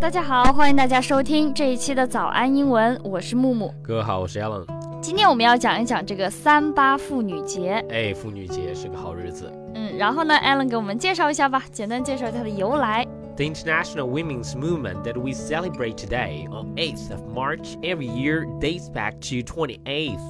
[0.00, 3.72] 大家好，欢迎大家收听这一期的早安英文，我是木木。
[3.82, 4.64] 各位好，我是 Alan。
[5.00, 7.84] 今天我们要讲一讲这个三八妇女节。
[7.90, 9.52] 哎，妇女节是个好日子。
[9.74, 13.06] 嗯，然后呢，Alan 给我们介绍一下吧，简单介绍它的由来。
[13.36, 19.14] The international women's movement that we celebrate today on 8th of March every year dates back
[19.22, 20.20] to 28th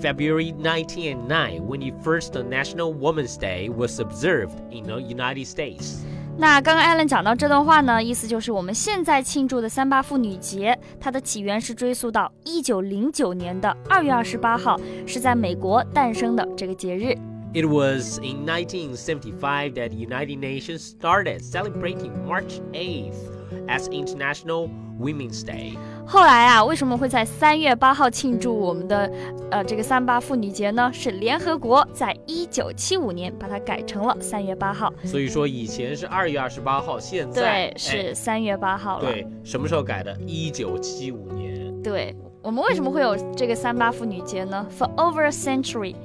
[0.00, 6.04] February 1909 when the first National Women's Day was observed in the United States.
[6.37, 17.15] 那刚刚艾伦讲到这段话呢，意思就是我们现在庆祝的三八妇女节，它的起源是追溯到一九零九年的二月二十八号，是在美国诞生的这个节日。
[17.53, 24.68] It was in 1975 that the United Nations started celebrating March 8th as International
[25.00, 25.76] Women's Day.
[26.06, 29.10] 后来啊，为什么会在三月八号庆祝我们的
[29.50, 30.88] 呃这个三八妇女节呢？
[30.92, 34.92] 是联合国在一九七五年把它改成了三月八号。
[35.04, 39.10] 所以说以前是二月二十八号，现在对是三月八号了。
[39.10, 40.16] 对，什么时候改的？
[40.26, 41.82] 一九七五年。
[41.82, 44.64] 对我们为什么会有这个三八妇女节呢？
[44.78, 45.96] For over a century,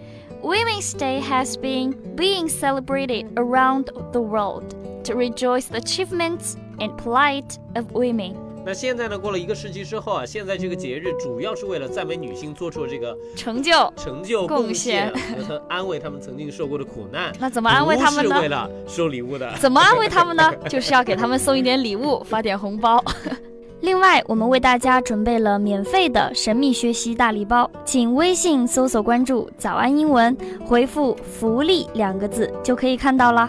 [0.41, 7.44] Women's Day has been being celebrated around the world to rejoice the achievements and plight
[7.74, 8.34] of women.
[8.64, 9.16] 那现在呢？
[9.16, 15.12] 过了一个世纪之后啊，现在这个节日主要是为了赞美女性做出这个成就、成就、贡献
[15.46, 17.32] 和安慰他们曾经受过的苦难。
[17.38, 18.34] 那怎么安慰他们呢？
[18.34, 19.52] 是为了收礼物的。
[19.60, 20.52] 怎么安慰他们呢？
[20.68, 23.00] 就是要给他们送一点礼物，发点红包。
[23.82, 33.48] 另外，我们为大家准备了免费的神秘学习大礼包，请微信搜索关注“早安英文”，回复“福利”两个字就可以看到啦。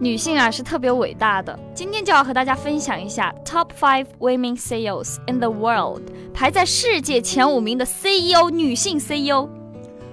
[0.00, 6.02] 女性啊是特别伟大的，今天就要和大家分享一下 Top Five Women CEOs in the World，
[6.34, 9.48] 排在世界前五名的 CEO 女性 CEO。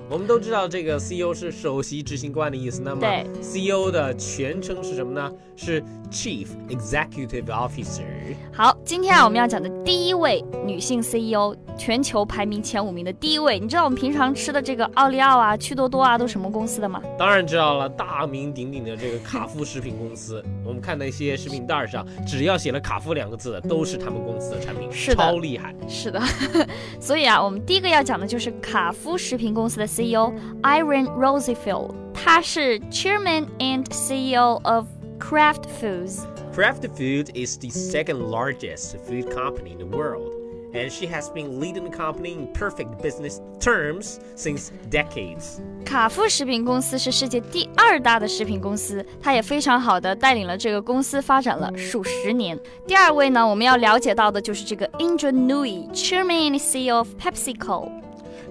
[0.07, 3.07] 我们都知道这个 CEO 是首席执行官的意思，那么
[3.39, 5.31] CEO 的全称是什么呢？
[5.55, 8.35] 是 Chief Executive Officer。
[8.53, 16.99] 好，今天啊我们要讲的第一位女性 CEO，全球排名前五名的第一位，你知道我们平常吃的这个奥利奥啊、趣多多啊都什么公司的吗？
[17.17, 20.43] 当然知道了，大名鼎鼎的这个卡夫食品公司。
[20.65, 25.73] 我们看那些食品袋上，只要写了卡夫两个字的，都是他们公司的产品，是的，超厉害。
[25.87, 26.19] 是的，
[26.99, 30.33] 所以啊，我们第一个要讲的就是卡夫食品公司的 CEO
[30.63, 34.87] Irene Rosefield，他是 Chairman and CEO of
[35.19, 36.23] Kraft Foods.
[36.54, 40.32] Kraft Food is the second largest food company in the world
[40.74, 45.60] and she has been leading the company in perfect business terms since decades.
[45.84, 52.58] 卡夫食品公司是世界第二大的食品公司，它也非常好的带领了这个公司发展了数十年。
[52.86, 57.90] 第二位呢，我们要了解到的就是这个 Indra Nooyi, Chairman and CEO of PepsiCo。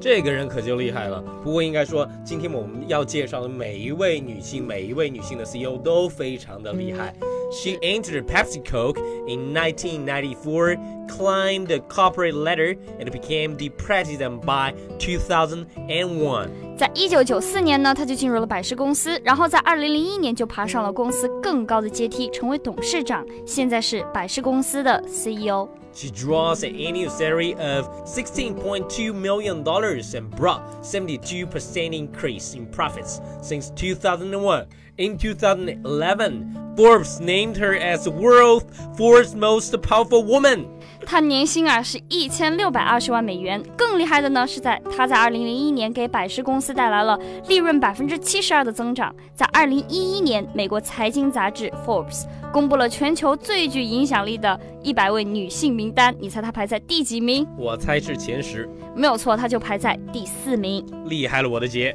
[0.00, 1.22] 这个人可就厉害了。
[1.44, 7.14] 不过应该说，今天我们要介绍的每一位女性，每一位女性的 CEO 都非常的厉害。
[7.52, 8.96] She entered PepsiCo
[9.26, 10.78] in 1994,
[11.08, 16.48] climbed the corporate ladder, and became the president by 2001.
[16.78, 25.68] 在一九九四年呢，她就进入了百事公司，然后在二零零一年就爬上了公司更高的阶梯，成为董事长，现在是百事公司的 CEO。
[26.00, 34.66] She draws an annual salary of $16.2 million and brought 72% increase in profits since 2001.
[34.96, 40.80] In 2011, Forbes named her as the world's fourth most powerful woman.
[41.10, 43.60] 她年薪啊是一千六百二十万美元。
[43.76, 49.12] 更厉害的呢是在他在二零零一年给百事公司带来了利润百分之七十二的增长。
[49.34, 57.44] 在二零一一年，美国财经杂志 Forbes 公布了全球最具影响力的一百位女性名单，你猜她排在第几名？
[57.58, 60.86] 我猜是前十，没有错，她就排在第四名。
[61.06, 61.92] 厉害了，我的姐！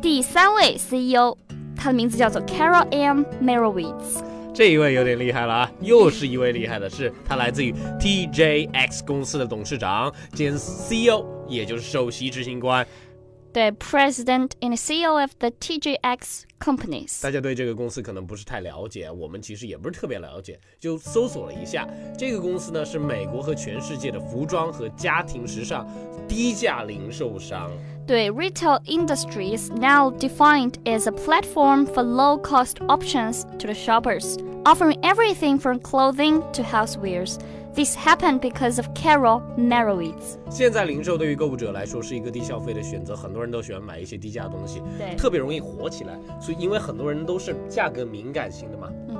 [0.00, 1.36] 第三位 CEO，
[1.74, 3.24] 她的名字叫做 Carol M.
[3.42, 4.22] Merowitz。
[4.57, 12.85] 这一位有点厉害了啊，又是一位厉害的，是他来自于 TJX 公司的董事长兼 CEO，也就是首席执行官。
[13.51, 17.21] 对，President and CEO of the TJX companies。
[17.21, 21.87] 大家对这个公司可能不是太了解，我们其实也不是特别了解，就搜索了一下，
[22.17, 25.87] 这个公司呢是美国和全世界的服装和家庭时尚
[26.27, 27.69] 低价零售商。
[28.07, 35.58] 对，retail industry is now defined as a platform for low-cost options to the shoppers, Offering everything
[35.58, 37.38] from clothing to housewares.
[37.74, 40.36] This happened because of Carol Merowitz。
[40.50, 46.18] 现在零售对于购物者来说是一个低消费的选择，很多人都喜欢买一些低价的东西，对，特别容易火起来。
[46.40, 49.16] 所以因为很多人都是价格敏感型的嘛，嗯。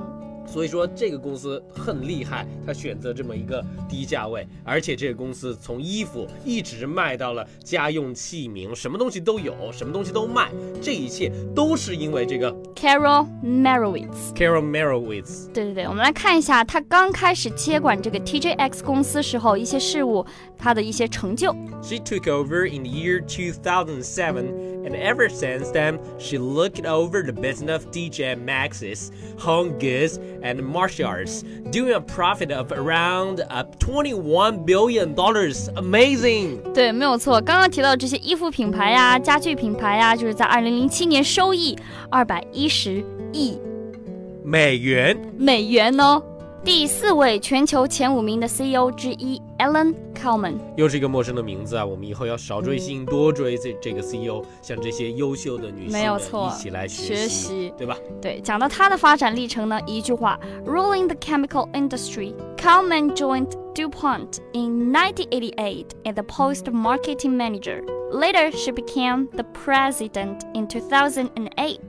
[0.59, 10.51] 所以说这个公司很厉害，他选择这么一个低价位，而且这个公司从衣服一直卖到了家用器皿，什么东西都有，什么东西都卖，
[10.83, 14.35] 这一切都是因为这个 Carol Merowitz。
[14.35, 15.47] Carol Merowitz。
[15.53, 20.27] 对对对，我们来看一下他刚开始接管这个 TJX 公司时候一些事务，
[20.59, 21.53] 他的一些成就。
[21.81, 27.84] She took over in the year 2007, and ever since then, she looked over the business
[27.84, 34.66] of DJ Max's, home goods, and martial arts, doing a profit of around uh, 21
[34.66, 35.70] billion dollars.
[35.75, 36.62] Amazing!
[36.74, 37.40] 对，没有错。
[37.42, 41.78] 刚刚提到这些衣服品牌呀、家具品牌呀，就是在二零零七年收益
[42.10, 43.58] 二百一十亿
[44.44, 45.18] 美元。
[45.38, 46.22] 美元哦。
[46.66, 50.56] 第四位全球前五名的 CEO 之一 Alan Kalman。
[50.75, 51.86] 又是一个陌生的名字啊！
[51.86, 57.98] 我们以后要少追星，多追这这个 CEO，像这些优秀的女性们没有错一起来学习，习对吧？
[58.22, 67.84] 对，讲到他的发展历程呢，一句话：Ruling the chemical industry, Kalman joined DuPont in 1988 as the post-marketing manager.
[68.12, 71.80] Later, she became the president in 2008,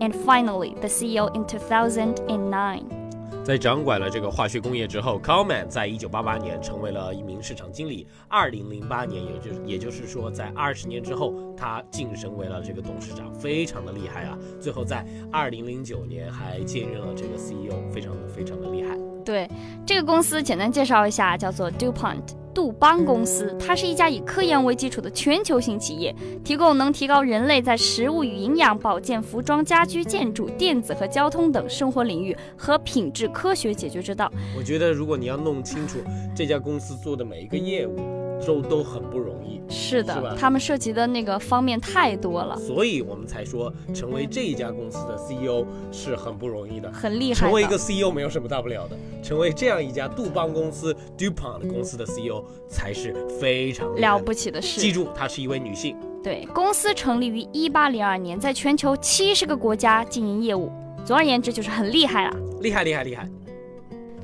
[0.00, 2.97] and finally the CEO in 2009.
[3.43, 8.05] 在掌管了这个化学工业之后 c o l m a n 在一九八八年成为了一名市场经理。
[8.27, 14.37] 二零零八年，也就也就是说，在二十年之后，他晋升为了这个董事长，非常的厉害啊！
[14.59, 19.08] 最后在二零零九年还兼任了这个 CEO，非常的非常的厉害。
[19.29, 19.47] 对
[19.85, 22.23] 这个公司，简单介绍一下，叫做 DuPont。
[22.51, 34.31] 杜邦公司，它是一家以科研为基础的全球性企业，提供能提高人类在食物与营养、保健、服装、家居、建筑、电子和交通等生活领域和品质科学解决之道。
[34.57, 35.99] 我觉得，如果你要弄清楚
[36.35, 37.95] 这家公司做的每一个业务，
[38.45, 39.59] 都都很不容易。
[39.69, 46.91] 是的，他们涉及的那个方面太多了，所以我们才说，成为这一家公司的 CEO 是很不容易的。
[46.91, 47.35] 很厉害。
[47.35, 54.81] 成为一个 CEO 没有什么大不了的，成为这样一家杜邦公司 DuPont 公司的 CEO 才是非常了不起的事。
[54.81, 55.95] 记住，她是一位女性。
[56.23, 60.71] 对，公司成立于一八零二年，在全球七十个国家经营业务。
[61.05, 62.35] 总而言之，就是很厉害啦。
[62.61, 63.27] 厉害厉害厉害！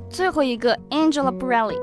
[0.09, 1.77] 最后一个 Angela Borelli，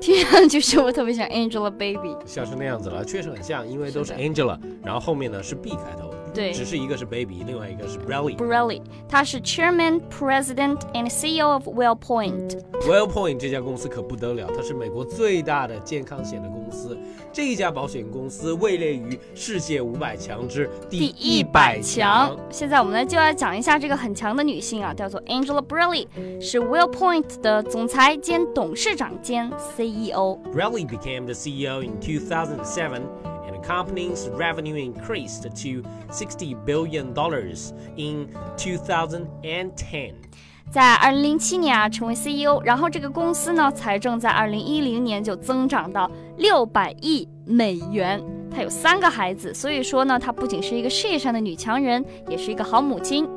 [0.00, 2.16] 听上去是不是特别像 Angelababy？
[2.26, 8.36] 像是那样子了，确实很像，因为都是 Angela，然后后面呢是 B 开头，对只是一个是 baby，另外一个是 Brelly。
[8.36, 12.60] Borelli，他是 Chairman, President and CEO of WellPoint。
[12.82, 16.96] WellPoint 这家公司可不得了，它是美国最大的健康险的公司。
[17.32, 22.36] 这一家保险公司位列于世界五百强之第第一一百百强。
[22.50, 26.06] 现在我们呢就要讲一下这个很强的女性啊，叫做 Angela Borelli，
[26.40, 30.38] 是 WellPoint 的总裁兼董事长兼 E CEO。
[30.52, 33.31] Brelly became the CEO in 2007, and the
[33.62, 40.14] company's revenue increased to 60 billion dollars in 2010.
[40.70, 48.22] 在二零零七年啊成为 CEO，然后这个公司呢财政在二零一零年就增长到六百亿美元。
[48.50, 53.28] 她有三个孩子，所以说呢，她不仅是一个事业上的女强人，也是一个好母亲。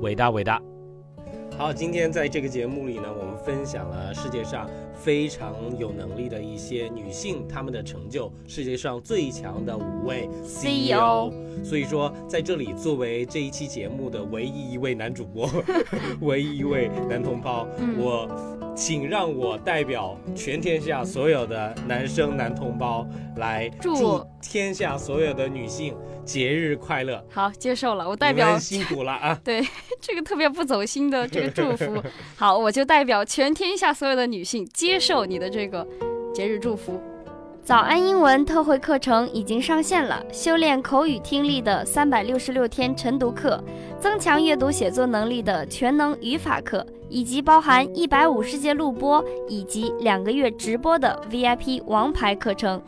[0.00, 0.60] 伟大伟大。
[1.56, 11.32] 好，今天在这个节目里呢，我们分享了世界上非常有能力的一些女性，她们的成就，世界上最强的五位 CEO。
[11.62, 15.48] 所以说，在这里作为这一期节目的唯一一位男主播，
[16.20, 18.28] 唯一一位男同胞，嗯我
[18.76, 23.06] 请让我代表全天下所有的男生男同胞
[23.36, 25.94] 来祝祝天下所有的女性
[26.24, 27.24] 节日快乐。
[27.30, 29.38] 好，接受了，我代表辛苦了啊！
[29.44, 29.64] 对
[30.00, 32.02] 这个特别不走心的这个祝福。
[32.34, 35.86] 好，我就代表全天下所有的女性接受你的这个
[36.34, 37.00] 节日祝福。
[37.62, 43.58] 早安英文特惠课程已经上线了，修炼口语听力的三百六十六天晨读课，
[43.98, 52.78] 增强阅读写作能力的全能语法课，以及包含一百五十节录播以及两个月直播的 VIP 王牌课程。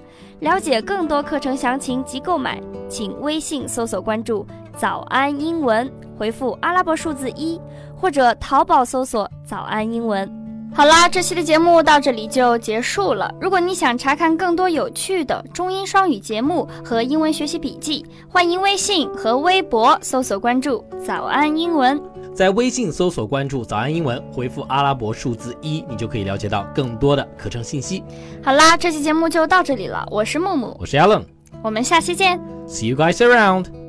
[0.40, 2.60] 了解更多课程详情及购买，
[2.90, 7.58] 请微信搜索关注“早安英文”，回复阿拉伯数字一，
[7.96, 10.30] 或者淘宝搜索“早安英文”。
[10.74, 13.34] 好啦，这期的节目到这里就结束了。
[13.40, 21.98] 如果你想查看更多有趣的中英双语节目和英文学习笔记，欢迎微信和微博搜索关注“早安英文
[22.34, 28.04] 在微信搜索关注“早安英文”，回复阿拉伯数字一，你就可以了解到更多的课程信息。”。
[28.44, 31.24] 好啦，这期节目就到这里了，我是木木，我是 Alan，See
[31.62, 32.38] 我们下期见。
[32.68, 33.85] See you guys around。